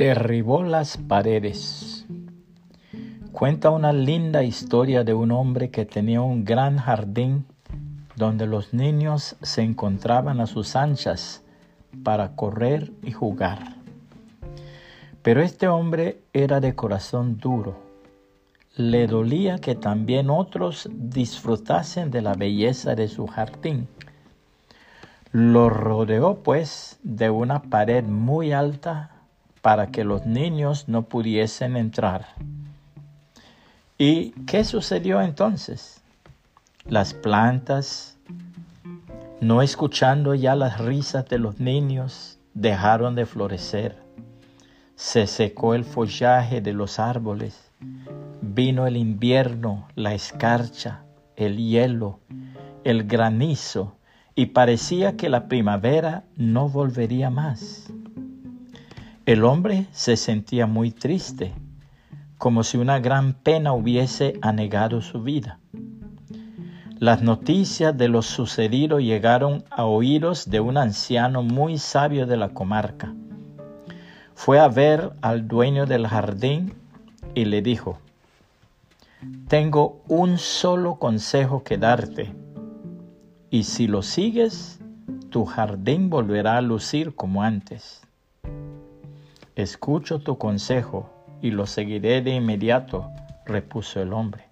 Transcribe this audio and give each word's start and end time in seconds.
Derribó 0.00 0.62
las 0.62 0.96
paredes. 0.96 2.06
Cuenta 3.32 3.68
una 3.68 3.92
linda 3.92 4.42
historia 4.42 5.04
de 5.04 5.12
un 5.12 5.30
hombre 5.30 5.70
que 5.70 5.84
tenía 5.84 6.22
un 6.22 6.42
gran 6.46 6.78
jardín 6.78 7.44
donde 8.16 8.46
los 8.46 8.72
niños 8.72 9.36
se 9.42 9.60
encontraban 9.60 10.40
a 10.40 10.46
sus 10.46 10.74
anchas 10.74 11.42
para 12.02 12.34
correr 12.34 12.90
y 13.02 13.12
jugar. 13.12 13.76
Pero 15.20 15.42
este 15.42 15.68
hombre 15.68 16.22
era 16.32 16.60
de 16.60 16.74
corazón 16.74 17.36
duro. 17.36 17.76
Le 18.76 19.06
dolía 19.06 19.58
que 19.58 19.74
también 19.74 20.30
otros 20.30 20.88
disfrutasen 20.90 22.10
de 22.10 22.22
la 22.22 22.32
belleza 22.32 22.94
de 22.94 23.06
su 23.06 23.26
jardín. 23.26 23.86
Lo 25.30 25.68
rodeó 25.68 26.36
pues 26.36 26.98
de 27.02 27.28
una 27.28 27.60
pared 27.64 28.02
muy 28.02 28.52
alta 28.52 29.19
para 29.62 29.88
que 29.88 30.04
los 30.04 30.26
niños 30.26 30.88
no 30.88 31.02
pudiesen 31.02 31.76
entrar. 31.76 32.28
¿Y 33.98 34.30
qué 34.46 34.64
sucedió 34.64 35.20
entonces? 35.20 36.00
Las 36.86 37.12
plantas, 37.12 38.16
no 39.40 39.62
escuchando 39.62 40.34
ya 40.34 40.54
las 40.54 40.78
risas 40.80 41.28
de 41.28 41.38
los 41.38 41.60
niños, 41.60 42.38
dejaron 42.54 43.14
de 43.14 43.26
florecer. 43.26 43.96
Se 44.96 45.26
secó 45.26 45.74
el 45.74 45.84
follaje 45.84 46.60
de 46.60 46.72
los 46.72 46.98
árboles. 46.98 47.70
Vino 48.40 48.86
el 48.86 48.96
invierno, 48.96 49.86
la 49.94 50.14
escarcha, 50.14 51.02
el 51.36 51.58
hielo, 51.58 52.20
el 52.84 53.04
granizo, 53.04 53.96
y 54.34 54.46
parecía 54.46 55.16
que 55.16 55.28
la 55.28 55.48
primavera 55.48 56.24
no 56.36 56.68
volvería 56.68 57.30
más. 57.30 57.90
El 59.30 59.44
hombre 59.44 59.86
se 59.92 60.16
sentía 60.16 60.66
muy 60.66 60.90
triste, 60.90 61.52
como 62.36 62.64
si 62.64 62.78
una 62.78 62.98
gran 62.98 63.32
pena 63.32 63.72
hubiese 63.72 64.36
anegado 64.42 65.02
su 65.02 65.22
vida. 65.22 65.60
Las 66.98 67.22
noticias 67.22 67.96
de 67.96 68.08
lo 68.08 68.22
sucedido 68.22 68.98
llegaron 68.98 69.62
a 69.70 69.84
oídos 69.84 70.50
de 70.50 70.58
un 70.58 70.76
anciano 70.76 71.44
muy 71.44 71.78
sabio 71.78 72.26
de 72.26 72.36
la 72.38 72.48
comarca. 72.48 73.14
Fue 74.34 74.58
a 74.58 74.66
ver 74.66 75.12
al 75.22 75.46
dueño 75.46 75.86
del 75.86 76.08
jardín 76.08 76.74
y 77.36 77.44
le 77.44 77.62
dijo, 77.62 78.00
Tengo 79.46 80.02
un 80.08 80.38
solo 80.38 80.96
consejo 80.96 81.62
que 81.62 81.78
darte, 81.78 82.34
y 83.48 83.62
si 83.62 83.86
lo 83.86 84.02
sigues, 84.02 84.80
tu 85.28 85.44
jardín 85.44 86.10
volverá 86.10 86.56
a 86.56 86.62
lucir 86.62 87.14
como 87.14 87.44
antes. 87.44 88.02
Escucho 89.56 90.20
tu 90.20 90.38
consejo 90.38 91.10
y 91.42 91.50
lo 91.50 91.66
seguiré 91.66 92.22
de 92.22 92.34
inmediato, 92.34 93.10
repuso 93.46 94.00
el 94.00 94.12
hombre. 94.12 94.44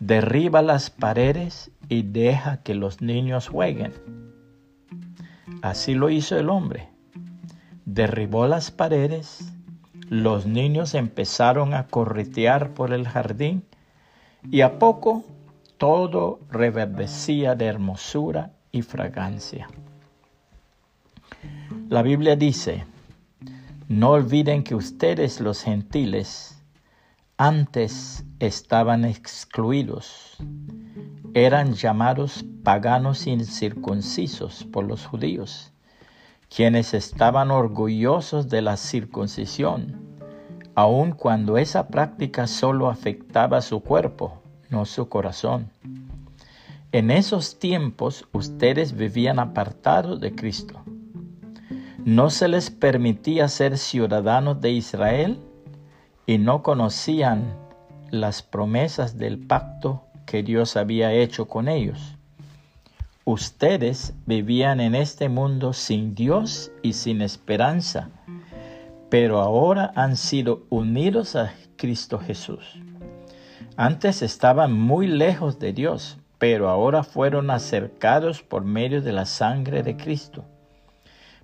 Derriba 0.00 0.62
las 0.62 0.90
paredes 0.90 1.70
y 1.88 2.02
deja 2.02 2.62
que 2.62 2.74
los 2.74 3.00
niños 3.00 3.48
jueguen. 3.48 3.92
Así 5.62 5.94
lo 5.94 6.10
hizo 6.10 6.36
el 6.36 6.50
hombre. 6.50 6.88
Derribó 7.84 8.46
las 8.46 8.70
paredes, 8.70 9.52
los 10.08 10.46
niños 10.46 10.94
empezaron 10.94 11.72
a 11.72 11.86
corretear 11.86 12.74
por 12.74 12.92
el 12.92 13.08
jardín 13.08 13.64
y 14.50 14.60
a 14.60 14.78
poco 14.78 15.24
todo 15.78 16.40
reverdecía 16.50 17.54
de 17.54 17.66
hermosura 17.66 18.52
y 18.72 18.82
fragancia. 18.82 19.68
La 21.88 22.02
Biblia 22.02 22.36
dice, 22.36 22.86
no 23.92 24.12
olviden 24.12 24.64
que 24.64 24.74
ustedes 24.74 25.38
los 25.38 25.62
gentiles 25.62 26.64
antes 27.36 28.24
estaban 28.38 29.04
excluidos, 29.04 30.38
eran 31.34 31.74
llamados 31.74 32.42
paganos 32.64 33.26
incircuncisos 33.26 34.64
por 34.64 34.84
los 34.86 35.04
judíos, 35.04 35.74
quienes 36.48 36.94
estaban 36.94 37.50
orgullosos 37.50 38.48
de 38.48 38.62
la 38.62 38.78
circuncisión, 38.78 40.00
aun 40.74 41.12
cuando 41.12 41.58
esa 41.58 41.88
práctica 41.88 42.46
solo 42.46 42.88
afectaba 42.88 43.60
su 43.60 43.82
cuerpo, 43.82 44.40
no 44.70 44.86
su 44.86 45.10
corazón. 45.10 45.68
En 46.92 47.10
esos 47.10 47.58
tiempos 47.58 48.26
ustedes 48.32 48.96
vivían 48.96 49.38
apartados 49.38 50.18
de 50.18 50.34
Cristo 50.34 50.82
no 52.04 52.30
se 52.30 52.48
les 52.48 52.70
permitía 52.70 53.46
ser 53.46 53.78
ciudadanos 53.78 54.60
de 54.60 54.72
Israel 54.72 55.38
y 56.26 56.38
no 56.38 56.64
conocían 56.64 57.54
las 58.10 58.42
promesas 58.42 59.18
del 59.18 59.38
pacto 59.38 60.02
que 60.26 60.42
Dios 60.42 60.76
había 60.76 61.12
hecho 61.12 61.46
con 61.46 61.68
ellos. 61.68 62.16
Ustedes 63.24 64.14
vivían 64.26 64.80
en 64.80 64.96
este 64.96 65.28
mundo 65.28 65.72
sin 65.72 66.16
Dios 66.16 66.72
y 66.82 66.94
sin 66.94 67.22
esperanza, 67.22 68.10
pero 69.08 69.40
ahora 69.40 69.92
han 69.94 70.16
sido 70.16 70.64
unidos 70.70 71.36
a 71.36 71.54
Cristo 71.76 72.18
Jesús. 72.18 72.80
Antes 73.76 74.22
estaban 74.22 74.72
muy 74.72 75.06
lejos 75.06 75.60
de 75.60 75.72
Dios, 75.72 76.18
pero 76.38 76.68
ahora 76.68 77.04
fueron 77.04 77.50
acercados 77.52 78.42
por 78.42 78.64
medio 78.64 79.02
de 79.02 79.12
la 79.12 79.24
sangre 79.24 79.84
de 79.84 79.96
Cristo 79.96 80.44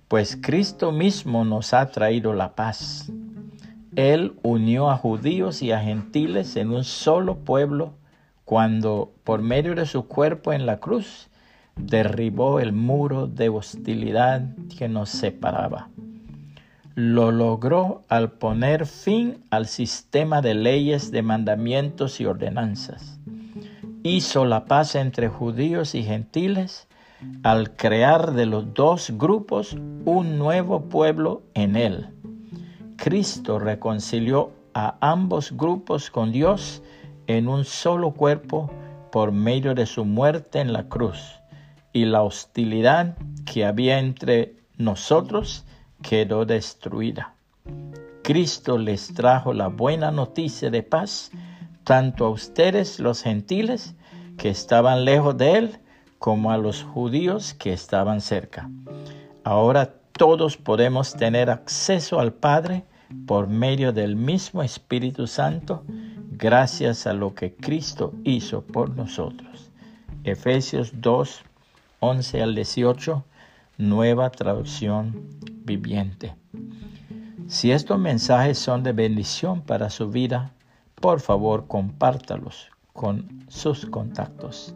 pues 0.09 0.39
Cristo 0.41 0.91
mismo 0.91 1.45
nos 1.45 1.73
ha 1.73 1.85
traído 1.91 2.33
la 2.33 2.55
paz. 2.55 3.11
Él 3.95 4.33
unió 4.41 4.89
a 4.89 4.97
judíos 4.97 5.61
y 5.61 5.71
a 5.71 5.79
gentiles 5.79 6.55
en 6.55 6.71
un 6.71 6.83
solo 6.83 7.37
pueblo 7.37 7.93
cuando, 8.43 9.13
por 9.23 9.43
medio 9.43 9.75
de 9.75 9.85
su 9.85 10.07
cuerpo 10.07 10.51
en 10.51 10.65
la 10.65 10.79
cruz, 10.79 11.29
derribó 11.75 12.59
el 12.59 12.73
muro 12.73 13.27
de 13.27 13.49
hostilidad 13.49 14.41
que 14.75 14.89
nos 14.89 15.09
separaba. 15.09 15.89
Lo 16.95 17.31
logró 17.31 18.01
al 18.09 18.31
poner 18.31 18.87
fin 18.87 19.43
al 19.51 19.67
sistema 19.67 20.41
de 20.41 20.55
leyes, 20.55 21.11
de 21.11 21.21
mandamientos 21.21 22.19
y 22.19 22.25
ordenanzas. 22.25 23.19
Hizo 24.01 24.45
la 24.45 24.65
paz 24.65 24.95
entre 24.95 25.29
judíos 25.29 25.93
y 25.93 26.01
gentiles 26.01 26.88
al 27.43 27.75
crear 27.75 28.33
de 28.33 28.45
los 28.45 28.73
dos 28.73 29.11
grupos 29.17 29.73
un 30.05 30.37
nuevo 30.37 30.81
pueblo 30.89 31.43
en 31.53 31.75
él. 31.75 32.07
Cristo 32.97 33.59
reconcilió 33.59 34.51
a 34.73 34.95
ambos 35.01 35.51
grupos 35.51 36.09
con 36.09 36.31
Dios 36.31 36.81
en 37.27 37.47
un 37.47 37.65
solo 37.65 38.11
cuerpo 38.11 38.69
por 39.11 39.31
medio 39.31 39.73
de 39.73 39.85
su 39.85 40.05
muerte 40.05 40.59
en 40.59 40.73
la 40.73 40.87
cruz, 40.87 41.39
y 41.93 42.05
la 42.05 42.21
hostilidad 42.21 43.17
que 43.45 43.65
había 43.65 43.99
entre 43.99 44.55
nosotros 44.77 45.65
quedó 46.01 46.45
destruida. 46.45 47.33
Cristo 48.23 48.77
les 48.77 49.13
trajo 49.13 49.53
la 49.53 49.67
buena 49.67 50.11
noticia 50.11 50.69
de 50.69 50.83
paz, 50.83 51.31
tanto 51.83 52.25
a 52.25 52.29
ustedes 52.29 52.99
los 52.99 53.23
gentiles 53.23 53.95
que 54.37 54.49
estaban 54.49 55.05
lejos 55.05 55.37
de 55.37 55.57
él, 55.57 55.79
como 56.19 56.51
a 56.51 56.57
los 56.57 56.83
judíos 56.83 57.53
que 57.53 57.73
estaban 57.73 58.21
cerca. 58.21 58.69
Ahora 59.43 59.95
todos 60.11 60.57
podemos 60.57 61.13
tener 61.13 61.49
acceso 61.49 62.19
al 62.19 62.33
Padre 62.33 62.83
por 63.25 63.47
medio 63.47 63.93
del 63.93 64.17
mismo 64.17 64.61
Espíritu 64.61 65.25
Santo, 65.27 65.83
gracias 66.31 67.07
a 67.07 67.13
lo 67.13 67.33
que 67.33 67.55
Cristo 67.55 68.13
hizo 68.25 68.61
por 68.61 68.95
nosotros. 68.95 69.71
Efesios 70.25 70.91
2, 70.95 71.41
11 72.01 72.43
al 72.43 72.53
18, 72.53 73.23
nueva 73.77 74.29
traducción 74.29 75.29
viviente. 75.63 76.35
Si 77.47 77.71
estos 77.71 77.97
mensajes 77.97 78.59
son 78.59 78.83
de 78.83 78.91
bendición 78.91 79.61
para 79.61 79.89
su 79.89 80.09
vida, 80.09 80.51
por 80.95 81.21
favor 81.21 81.65
compártalos 81.67 82.67
con 82.91 83.45
sus 83.47 83.85
contactos 83.85 84.75